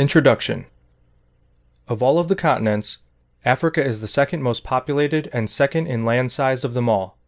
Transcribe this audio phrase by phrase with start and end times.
[0.00, 0.64] Introduction
[1.86, 3.00] Of all of the continents,
[3.44, 7.18] Africa is the second most populated and second in land size of them all.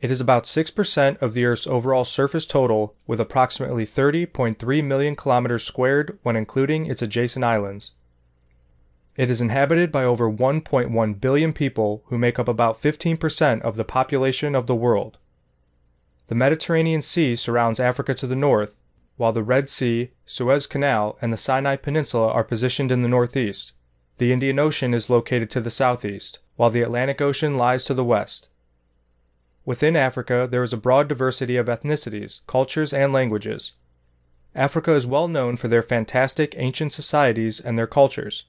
[0.00, 5.64] It is about 6% of the Earth's overall surface total with approximately 30.3 million kilometers
[5.64, 7.94] squared when including its adjacent islands.
[9.16, 13.82] It is inhabited by over 1.1 billion people who make up about 15% of the
[13.84, 15.18] population of the world.
[16.28, 18.70] The Mediterranean Sea surrounds Africa to the north,
[19.16, 23.72] while the Red Sea, Suez Canal, and the Sinai Peninsula are positioned in the northeast.
[24.18, 28.04] The Indian Ocean is located to the southeast, while the Atlantic Ocean lies to the
[28.04, 28.48] west.
[29.64, 33.72] Within Africa, there is a broad diversity of ethnicities, cultures, and languages.
[34.54, 38.44] Africa is well known for their fantastic ancient societies and their cultures.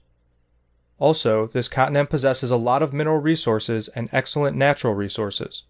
[0.99, 5.63] Also, this continent possesses a lot of mineral resources and excellent natural resources.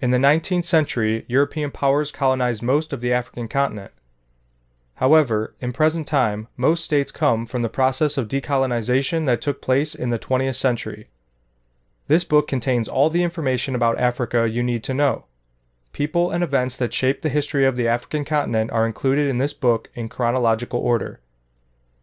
[0.00, 3.90] In the 19th century, European powers colonized most of the African continent.
[4.94, 9.94] However, in present time, most states come from the process of decolonization that took place
[9.94, 11.08] in the 20th century.
[12.06, 15.26] This book contains all the information about Africa you need to know.
[15.92, 19.52] People and events that shaped the history of the African continent are included in this
[19.52, 21.20] book in chronological order.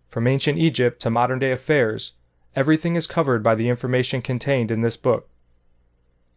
[0.10, 2.14] From ancient Egypt to modern day affairs,
[2.56, 5.30] everything is covered by the information contained in this book.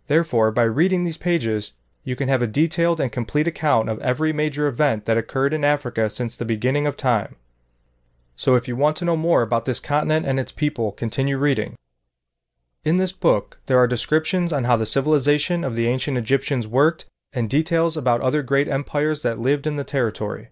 [0.08, 4.32] Therefore, by reading these pages, you can have a detailed and complete account of every
[4.32, 7.36] major event that occurred in Africa since the beginning of time.
[8.34, 11.76] So if you want to know more about this continent and its people, continue reading.
[12.84, 17.04] In this book, there are descriptions on how the civilization of the ancient Egyptians worked
[17.32, 20.48] and details about other great empires that lived in the territory.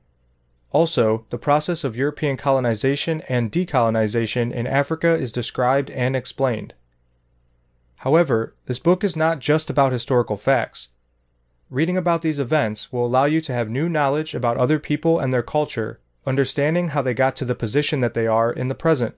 [0.73, 6.75] Also, the process of European colonization and decolonization in Africa is described and explained.
[7.97, 10.89] However, this book is not just about historical facts.
[11.71, 15.33] Reading about these events will allow you to have new knowledge about other people and
[15.33, 19.15] their culture, understanding how they got to the position that they are in the present.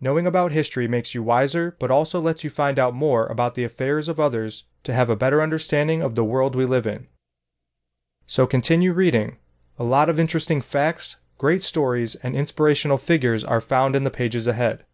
[0.00, 3.64] Knowing about history makes you wiser, but also lets you find out more about the
[3.64, 7.08] affairs of others to have a better understanding of the world we live in.
[8.26, 9.38] So continue reading.
[9.78, 14.46] A lot of interesting facts, great stories, and inspirational figures are found in the pages
[14.46, 14.84] ahead.